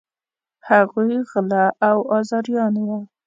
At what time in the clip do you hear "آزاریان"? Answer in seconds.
2.17-2.73